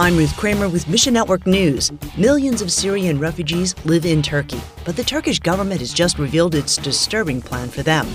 I'm 0.00 0.16
Ruth 0.16 0.36
Kramer 0.36 0.68
with 0.68 0.86
Mission 0.86 1.14
Network 1.14 1.44
News. 1.44 1.90
Millions 2.16 2.62
of 2.62 2.70
Syrian 2.70 3.18
refugees 3.18 3.74
live 3.84 4.06
in 4.06 4.22
Turkey, 4.22 4.60
but 4.84 4.94
the 4.94 5.02
Turkish 5.02 5.40
government 5.40 5.80
has 5.80 5.92
just 5.92 6.20
revealed 6.20 6.54
its 6.54 6.76
disturbing 6.76 7.42
plan 7.42 7.68
for 7.68 7.82
them. 7.82 8.06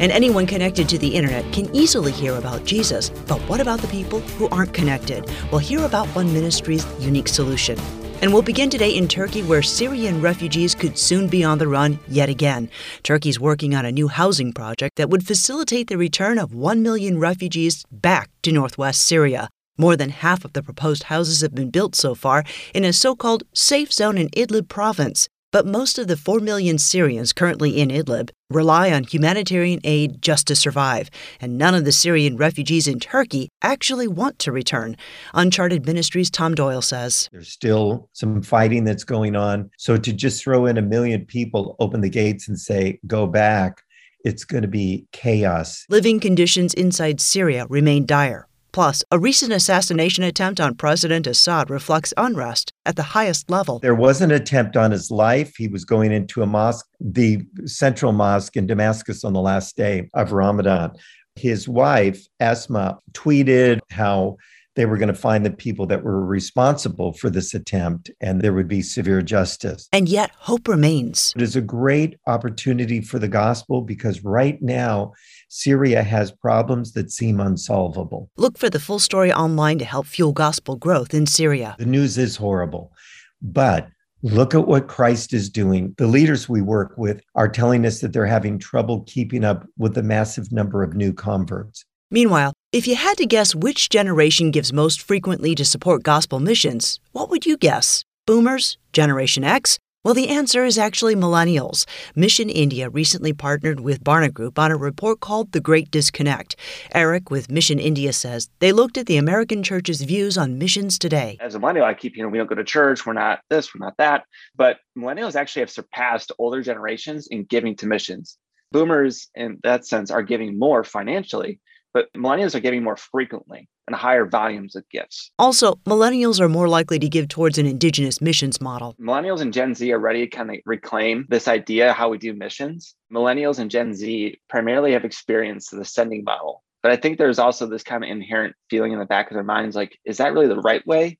And 0.00 0.12
anyone 0.12 0.44
connected 0.44 0.86
to 0.90 0.98
the 0.98 1.08
internet 1.08 1.50
can 1.50 1.74
easily 1.74 2.12
hear 2.12 2.34
about 2.34 2.66
Jesus. 2.66 3.08
But 3.08 3.40
what 3.48 3.58
about 3.58 3.80
the 3.80 3.88
people 3.88 4.20
who 4.36 4.50
aren't 4.50 4.74
connected? 4.74 5.24
We'll 5.50 5.60
hear 5.60 5.86
about 5.86 6.08
one 6.08 6.30
ministry's 6.30 6.86
unique 7.00 7.28
solution. 7.28 7.78
And 8.20 8.30
we'll 8.30 8.42
begin 8.42 8.68
today 8.68 8.94
in 8.94 9.08
Turkey, 9.08 9.42
where 9.42 9.62
Syrian 9.62 10.20
refugees 10.20 10.74
could 10.74 10.98
soon 10.98 11.28
be 11.28 11.42
on 11.42 11.56
the 11.56 11.68
run 11.68 11.98
yet 12.06 12.28
again. 12.28 12.68
Turkey's 13.02 13.40
working 13.40 13.74
on 13.74 13.86
a 13.86 13.92
new 13.92 14.08
housing 14.08 14.52
project 14.52 14.96
that 14.96 15.08
would 15.08 15.26
facilitate 15.26 15.88
the 15.88 15.96
return 15.96 16.38
of 16.38 16.52
1 16.52 16.82
million 16.82 17.18
refugees 17.18 17.82
back 17.90 18.28
to 18.42 18.52
northwest 18.52 19.00
Syria. 19.00 19.48
More 19.76 19.96
than 19.96 20.10
half 20.10 20.44
of 20.44 20.52
the 20.52 20.62
proposed 20.62 21.04
houses 21.04 21.40
have 21.40 21.54
been 21.54 21.70
built 21.70 21.96
so 21.96 22.14
far 22.14 22.44
in 22.72 22.84
a 22.84 22.92
so 22.92 23.16
called 23.16 23.42
safe 23.52 23.92
zone 23.92 24.16
in 24.16 24.28
Idlib 24.28 24.68
province. 24.68 25.28
But 25.50 25.66
most 25.66 25.98
of 25.98 26.08
the 26.08 26.16
4 26.16 26.40
million 26.40 26.78
Syrians 26.78 27.32
currently 27.32 27.80
in 27.80 27.88
Idlib 27.88 28.30
rely 28.50 28.92
on 28.92 29.04
humanitarian 29.04 29.80
aid 29.84 30.20
just 30.20 30.48
to 30.48 30.56
survive, 30.56 31.10
and 31.40 31.56
none 31.56 31.76
of 31.76 31.84
the 31.84 31.92
Syrian 31.92 32.36
refugees 32.36 32.88
in 32.88 32.98
Turkey 32.98 33.48
actually 33.62 34.08
want 34.08 34.40
to 34.40 34.52
return. 34.52 34.96
Uncharted 35.32 35.86
Ministries' 35.86 36.30
Tom 36.30 36.54
Doyle 36.54 36.82
says 36.82 37.28
There's 37.32 37.52
still 37.52 38.10
some 38.12 38.42
fighting 38.42 38.82
that's 38.82 39.04
going 39.04 39.36
on. 39.36 39.70
So 39.78 39.96
to 39.96 40.12
just 40.12 40.42
throw 40.42 40.66
in 40.66 40.76
a 40.76 40.82
million 40.82 41.24
people, 41.24 41.76
open 41.78 42.00
the 42.00 42.10
gates, 42.10 42.48
and 42.48 42.58
say, 42.58 42.98
go 43.06 43.26
back, 43.26 43.82
it's 44.24 44.44
going 44.44 44.62
to 44.62 44.68
be 44.68 45.06
chaos. 45.12 45.84
Living 45.88 46.18
conditions 46.18 46.74
inside 46.74 47.20
Syria 47.20 47.66
remain 47.68 48.06
dire. 48.06 48.48
Plus, 48.74 49.04
a 49.12 49.20
recent 49.20 49.52
assassination 49.52 50.24
attempt 50.24 50.60
on 50.60 50.74
President 50.74 51.28
Assad 51.28 51.70
reflects 51.70 52.12
unrest 52.16 52.72
at 52.84 52.96
the 52.96 53.04
highest 53.04 53.48
level. 53.48 53.78
There 53.78 53.94
was 53.94 54.20
an 54.20 54.32
attempt 54.32 54.76
on 54.76 54.90
his 54.90 55.12
life. 55.12 55.54
He 55.56 55.68
was 55.68 55.84
going 55.84 56.10
into 56.10 56.42
a 56.42 56.46
mosque, 56.46 56.84
the 56.98 57.46
central 57.66 58.10
mosque 58.10 58.56
in 58.56 58.66
Damascus 58.66 59.22
on 59.22 59.32
the 59.32 59.40
last 59.40 59.76
day 59.76 60.10
of 60.14 60.32
Ramadan. 60.32 60.90
His 61.36 61.68
wife, 61.68 62.26
Asma, 62.40 62.98
tweeted 63.12 63.78
how 63.90 64.38
they 64.76 64.86
were 64.86 64.96
going 64.96 65.08
to 65.08 65.14
find 65.14 65.44
the 65.44 65.50
people 65.50 65.86
that 65.86 66.02
were 66.02 66.24
responsible 66.24 67.12
for 67.12 67.30
this 67.30 67.54
attempt 67.54 68.10
and 68.20 68.40
there 68.40 68.52
would 68.52 68.68
be 68.68 68.82
severe 68.82 69.22
justice. 69.22 69.88
And 69.92 70.08
yet, 70.08 70.30
hope 70.36 70.68
remains. 70.68 71.32
It 71.36 71.42
is 71.42 71.56
a 71.56 71.60
great 71.60 72.18
opportunity 72.26 73.00
for 73.00 73.18
the 73.18 73.28
gospel 73.28 73.82
because 73.82 74.24
right 74.24 74.60
now, 74.60 75.12
Syria 75.48 76.02
has 76.02 76.32
problems 76.32 76.92
that 76.92 77.10
seem 77.10 77.40
unsolvable. 77.40 78.30
Look 78.36 78.58
for 78.58 78.68
the 78.68 78.80
full 78.80 78.98
story 78.98 79.32
online 79.32 79.78
to 79.78 79.84
help 79.84 80.06
fuel 80.06 80.32
gospel 80.32 80.76
growth 80.76 81.14
in 81.14 81.26
Syria. 81.26 81.76
The 81.78 81.86
news 81.86 82.18
is 82.18 82.36
horrible, 82.36 82.92
but 83.40 83.88
Look 84.26 84.54
at 84.54 84.66
what 84.66 84.88
Christ 84.88 85.34
is 85.34 85.50
doing. 85.50 85.94
The 85.98 86.06
leaders 86.06 86.48
we 86.48 86.62
work 86.62 86.94
with 86.96 87.20
are 87.34 87.46
telling 87.46 87.84
us 87.84 88.00
that 88.00 88.14
they're 88.14 88.24
having 88.24 88.58
trouble 88.58 89.02
keeping 89.02 89.44
up 89.44 89.66
with 89.76 89.94
the 89.94 90.02
massive 90.02 90.50
number 90.50 90.82
of 90.82 90.94
new 90.94 91.12
converts. 91.12 91.84
Meanwhile, 92.10 92.54
if 92.74 92.88
you 92.88 92.96
had 92.96 93.16
to 93.16 93.24
guess 93.24 93.54
which 93.54 93.88
generation 93.88 94.50
gives 94.50 94.72
most 94.72 95.00
frequently 95.00 95.54
to 95.54 95.64
support 95.64 96.02
gospel 96.02 96.40
missions, 96.40 96.98
what 97.12 97.30
would 97.30 97.46
you 97.46 97.56
guess? 97.56 98.04
Boomers? 98.26 98.78
Generation 98.92 99.44
X? 99.44 99.78
Well, 100.02 100.12
the 100.12 100.28
answer 100.28 100.64
is 100.64 100.76
actually 100.76 101.14
millennials. 101.14 101.86
Mission 102.16 102.50
India 102.50 102.90
recently 102.90 103.32
partnered 103.32 103.78
with 103.78 104.02
Barna 104.02 104.34
Group 104.34 104.58
on 104.58 104.72
a 104.72 104.76
report 104.76 105.20
called 105.20 105.52
The 105.52 105.60
Great 105.60 105.88
Disconnect. 105.92 106.56
Erik 106.92 107.30
with 107.30 107.48
Mission 107.48 107.78
India 107.78 108.12
says 108.12 108.50
they 108.58 108.72
looked 108.72 108.98
at 108.98 109.06
the 109.06 109.18
American 109.18 109.62
church's 109.62 110.02
views 110.02 110.36
on 110.36 110.58
missions 110.58 110.98
today. 110.98 111.38
As 111.40 111.54
a 111.54 111.60
millennial, 111.60 111.86
I 111.86 111.94
keep, 111.94 112.16
know, 112.16 112.26
we 112.26 112.38
don't 112.38 112.48
go 112.50 112.56
to 112.56 112.64
church, 112.64 113.06
we're 113.06 113.12
not 113.12 113.38
this, 113.50 113.72
we're 113.72 113.86
not 113.86 113.96
that. 113.98 114.24
But 114.56 114.78
millennials 114.98 115.36
actually 115.36 115.60
have 115.60 115.70
surpassed 115.70 116.32
older 116.40 116.60
generations 116.60 117.28
in 117.28 117.44
giving 117.44 117.76
to 117.76 117.86
missions. 117.86 118.36
Boomers, 118.72 119.28
in 119.36 119.60
that 119.62 119.86
sense, 119.86 120.10
are 120.10 120.22
giving 120.22 120.58
more 120.58 120.82
financially, 120.82 121.60
but 121.94 122.12
millennials 122.12 122.54
are 122.54 122.60
giving 122.60 122.82
more 122.82 122.96
frequently 122.96 123.68
and 123.86 123.94
higher 123.94 124.26
volumes 124.26 124.74
of 124.74 124.84
gifts. 124.90 125.30
Also, 125.38 125.76
millennials 125.86 126.40
are 126.40 126.48
more 126.48 126.68
likely 126.68 126.98
to 126.98 127.08
give 127.08 127.28
towards 127.28 127.56
an 127.56 127.66
indigenous 127.66 128.20
missions 128.20 128.60
model. 128.60 128.96
Millennials 129.00 129.40
and 129.40 129.52
Gen 129.52 129.74
Z 129.74 129.90
are 129.92 129.98
ready 129.98 130.26
to 130.26 130.36
kind 130.36 130.50
of 130.50 130.56
reclaim 130.66 131.24
this 131.28 131.46
idea 131.46 131.92
how 131.92 132.08
we 132.08 132.18
do 132.18 132.34
missions. 132.34 132.94
Millennials 133.12 133.60
and 133.60 133.70
Gen 133.70 133.94
Z 133.94 134.38
primarily 134.48 134.92
have 134.92 135.04
experienced 135.04 135.70
the 135.70 135.84
sending 135.84 136.24
model. 136.24 136.64
But 136.82 136.92
I 136.92 136.96
think 136.96 137.16
there's 137.16 137.38
also 137.38 137.66
this 137.66 137.82
kind 137.82 138.04
of 138.04 138.10
inherent 138.10 138.56
feeling 138.68 138.92
in 138.92 138.98
the 138.98 139.06
back 139.06 139.30
of 139.30 139.34
their 139.34 139.44
minds 139.44 139.76
like, 139.76 139.98
is 140.04 140.18
that 140.18 140.34
really 140.34 140.48
the 140.48 140.60
right 140.60 140.86
way? 140.86 141.18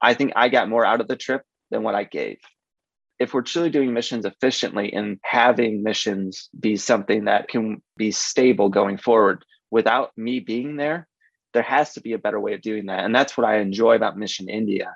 I 0.00 0.14
think 0.14 0.32
I 0.36 0.48
got 0.48 0.68
more 0.68 0.86
out 0.86 1.00
of 1.00 1.08
the 1.08 1.16
trip 1.16 1.42
than 1.70 1.82
what 1.82 1.94
I 1.94 2.04
gave. 2.04 2.38
If 3.18 3.34
we're 3.34 3.42
truly 3.42 3.70
doing 3.70 3.92
missions 3.92 4.24
efficiently 4.24 4.92
and 4.92 5.18
having 5.22 5.82
missions 5.82 6.48
be 6.58 6.76
something 6.76 7.26
that 7.26 7.48
can 7.48 7.82
be 7.96 8.10
stable 8.10 8.68
going 8.68 8.96
forward, 8.96 9.44
without 9.72 10.16
me 10.16 10.38
being 10.38 10.76
there, 10.76 11.08
there 11.54 11.62
has 11.62 11.94
to 11.94 12.00
be 12.00 12.12
a 12.12 12.18
better 12.18 12.38
way 12.38 12.54
of 12.54 12.60
doing 12.60 12.86
that. 12.86 13.04
And 13.04 13.14
that's 13.14 13.36
what 13.36 13.46
I 13.46 13.58
enjoy 13.58 13.96
about 13.96 14.16
Mission 14.16 14.48
India 14.48 14.94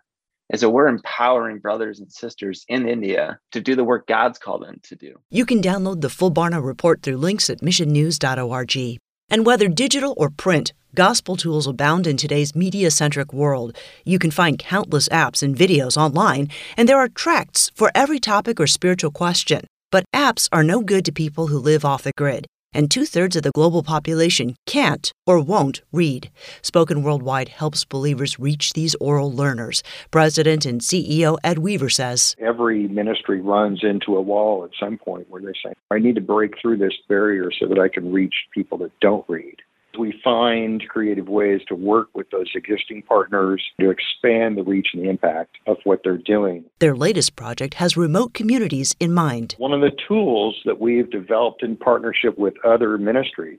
is 0.52 0.60
that 0.60 0.70
we're 0.70 0.86
empowering 0.86 1.58
brothers 1.58 1.98
and 1.98 2.12
sisters 2.12 2.64
in 2.68 2.88
India 2.88 3.40
to 3.50 3.60
do 3.60 3.74
the 3.74 3.82
work 3.82 4.06
God's 4.06 4.38
called 4.38 4.62
them 4.62 4.78
to 4.84 4.94
do. 4.94 5.16
You 5.28 5.44
can 5.44 5.60
download 5.60 6.02
the 6.02 6.08
full 6.08 6.30
Barna 6.30 6.64
report 6.64 7.02
through 7.02 7.16
links 7.16 7.50
at 7.50 7.62
missionnews.org. 7.62 8.98
And 9.28 9.44
whether 9.44 9.66
digital 9.66 10.14
or 10.16 10.30
print, 10.30 10.72
gospel 10.94 11.36
tools 11.36 11.66
abound 11.66 12.06
in 12.06 12.16
today's 12.16 12.54
media 12.54 12.92
centric 12.92 13.32
world. 13.32 13.76
You 14.04 14.20
can 14.20 14.30
find 14.30 14.56
countless 14.56 15.08
apps 15.08 15.42
and 15.42 15.56
videos 15.56 15.96
online, 15.96 16.48
and 16.76 16.88
there 16.88 17.00
are 17.00 17.08
tracts 17.08 17.72
for 17.74 17.90
every 17.92 18.20
topic 18.20 18.60
or 18.60 18.68
spiritual 18.68 19.10
question. 19.10 19.66
But 19.90 20.04
apps 20.14 20.48
are 20.52 20.62
no 20.62 20.80
good 20.80 21.04
to 21.06 21.12
people 21.12 21.48
who 21.48 21.58
live 21.58 21.84
off 21.84 22.04
the 22.04 22.12
grid 22.16 22.46
and 22.72 22.90
two 22.90 23.04
thirds 23.04 23.36
of 23.36 23.42
the 23.42 23.50
global 23.52 23.82
population 23.82 24.54
can't 24.66 25.12
or 25.26 25.40
won't 25.40 25.82
read. 25.92 26.30
Spoken 26.62 27.02
Worldwide 27.02 27.48
helps 27.48 27.84
believers 27.84 28.38
reach 28.38 28.72
these 28.72 28.94
oral 28.96 29.32
learners. 29.32 29.82
President 30.10 30.66
and 30.66 30.80
CEO 30.80 31.36
Ed 31.42 31.58
Weaver 31.58 31.88
says 31.88 32.34
Every 32.38 32.88
ministry 32.88 33.40
runs 33.40 33.80
into 33.82 34.16
a 34.16 34.22
wall 34.22 34.64
at 34.64 34.70
some 34.78 34.98
point 34.98 35.30
where 35.30 35.42
they 35.42 35.54
say, 35.64 35.72
I 35.90 35.98
need 35.98 36.14
to 36.16 36.20
break 36.20 36.54
through 36.60 36.78
this 36.78 36.94
barrier 37.08 37.50
so 37.58 37.66
that 37.68 37.78
I 37.78 37.88
can 37.88 38.12
reach 38.12 38.34
people 38.54 38.78
that 38.78 38.92
don't 39.00 39.24
read 39.28 39.56
we 39.98 40.18
find 40.22 40.86
creative 40.88 41.28
ways 41.28 41.60
to 41.68 41.74
work 41.74 42.08
with 42.14 42.30
those 42.30 42.50
existing 42.54 43.02
partners 43.02 43.62
to 43.80 43.90
expand 43.90 44.56
the 44.56 44.62
reach 44.62 44.88
and 44.94 45.04
the 45.04 45.10
impact 45.10 45.56
of 45.66 45.76
what 45.84 46.00
they're 46.04 46.18
doing. 46.18 46.64
Their 46.78 46.96
latest 46.96 47.36
project 47.36 47.74
has 47.74 47.96
remote 47.96 48.34
communities 48.34 48.94
in 49.00 49.12
mind. 49.12 49.54
One 49.58 49.72
of 49.72 49.80
the 49.80 49.96
tools 50.08 50.56
that 50.64 50.80
we've 50.80 51.10
developed 51.10 51.62
in 51.62 51.76
partnership 51.76 52.38
with 52.38 52.54
other 52.64 52.98
ministries 52.98 53.58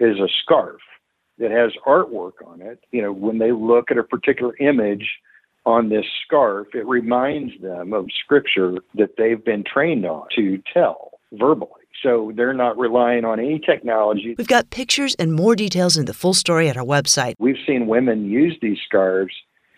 is 0.00 0.18
a 0.18 0.28
scarf 0.42 0.80
that 1.38 1.50
has 1.50 1.72
artwork 1.86 2.44
on 2.46 2.60
it. 2.60 2.80
You 2.90 3.02
know, 3.02 3.12
when 3.12 3.38
they 3.38 3.52
look 3.52 3.90
at 3.90 3.98
a 3.98 4.04
particular 4.04 4.56
image, 4.58 5.08
on 5.66 5.90
this 5.90 6.06
scarf, 6.24 6.68
it 6.72 6.86
reminds 6.86 7.52
them 7.60 7.92
of 7.92 8.06
scripture 8.24 8.78
that 8.94 9.16
they've 9.18 9.44
been 9.44 9.62
trained 9.64 10.06
on 10.06 10.26
to 10.34 10.62
tell 10.72 11.07
verbally. 11.32 11.82
So 12.02 12.32
they're 12.36 12.54
not 12.54 12.78
relying 12.78 13.24
on 13.24 13.40
any 13.40 13.58
technology. 13.58 14.34
We've 14.38 14.46
got 14.46 14.70
pictures 14.70 15.14
and 15.16 15.32
more 15.32 15.56
details 15.56 15.96
in 15.96 16.04
the 16.04 16.14
full 16.14 16.34
story 16.34 16.68
at 16.68 16.76
our 16.76 16.84
website. 16.84 17.34
We've 17.38 17.56
seen 17.66 17.86
women 17.86 18.30
use 18.30 18.56
these 18.62 18.78
scarves 18.84 19.34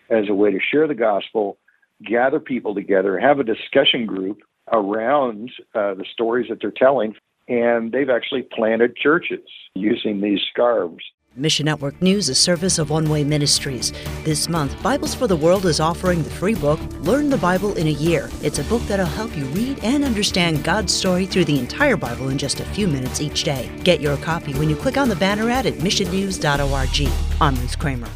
as 0.09 0.29
a 0.29 0.33
way 0.33 0.51
to 0.51 0.59
share 0.59 0.87
the 0.87 0.95
gospel, 0.95 1.57
gather 2.05 2.39
people 2.39 2.75
together, 2.75 3.19
have 3.19 3.39
a 3.39 3.43
discussion 3.43 4.05
group 4.05 4.41
around 4.71 5.51
uh, 5.73 5.93
the 5.95 6.05
stories 6.11 6.47
that 6.49 6.59
they're 6.61 6.71
telling, 6.71 7.15
and 7.47 7.91
they've 7.91 8.09
actually 8.09 8.43
planted 8.43 8.95
churches 8.95 9.47
using 9.73 10.21
these 10.21 10.39
scarves. 10.51 11.03
Mission 11.37 11.65
Network 11.65 12.01
News, 12.01 12.27
a 12.27 12.35
service 12.35 12.77
of 12.77 12.89
One 12.89 13.09
Way 13.09 13.23
Ministries. 13.23 13.93
This 14.25 14.49
month, 14.49 14.75
Bibles 14.83 15.15
for 15.15 15.27
the 15.27 15.35
World 15.35 15.65
is 15.65 15.79
offering 15.79 16.23
the 16.23 16.29
free 16.29 16.55
book, 16.55 16.77
Learn 16.99 17.29
the 17.29 17.37
Bible 17.37 17.73
in 17.75 17.87
a 17.87 17.91
Year. 17.91 18.29
It's 18.43 18.59
a 18.59 18.65
book 18.65 18.81
that'll 18.81 19.05
help 19.05 19.37
you 19.37 19.45
read 19.45 19.79
and 19.81 20.03
understand 20.03 20.61
God's 20.61 20.93
story 20.93 21.25
through 21.25 21.45
the 21.45 21.57
entire 21.57 21.95
Bible 21.95 22.27
in 22.29 22.37
just 22.37 22.59
a 22.59 22.65
few 22.65 22.85
minutes 22.85 23.21
each 23.21 23.45
day. 23.45 23.71
Get 23.85 24.01
your 24.01 24.17
copy 24.17 24.53
when 24.55 24.69
you 24.69 24.75
click 24.75 24.97
on 24.97 25.07
the 25.07 25.15
banner 25.15 25.49
ad 25.49 25.65
at 25.65 25.75
missionnews.org. 25.75 27.11
I'm 27.39 27.55
Ruth 27.55 27.79
Kramer. 27.79 28.09